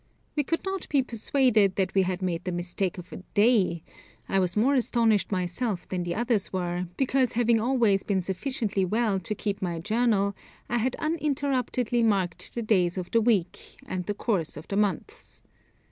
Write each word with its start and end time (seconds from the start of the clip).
We 0.35 0.41
could 0.43 0.65
not 0.65 0.89
be 0.89 1.03
persuaded 1.03 1.75
that 1.75 1.93
we 1.93 2.01
had 2.01 2.23
made 2.23 2.45
the 2.45 2.51
mistake 2.51 2.97
of 2.97 3.13
a 3.13 3.17
day; 3.35 3.83
I 4.27 4.39
was 4.39 4.57
more 4.57 4.73
astonished 4.73 5.31
myself 5.31 5.87
than 5.87 6.01
the 6.01 6.15
others 6.15 6.51
were, 6.51 6.87
because 6.97 7.33
having 7.33 7.59
always 7.61 8.01
been 8.01 8.23
sufficiently 8.23 8.83
well 8.83 9.19
to 9.19 9.35
keep 9.35 9.61
my 9.61 9.77
journal, 9.77 10.35
I 10.67 10.79
had 10.79 10.95
uninterruptedly 10.97 12.01
marked 12.01 12.55
the 12.55 12.63
days 12.63 12.97
of 12.97 13.11
the 13.11 13.21
week, 13.21 13.77
and 13.85 14.03
the 14.07 14.15
course 14.15 14.57
of 14.57 14.67
the 14.69 14.75
months. 14.75 15.43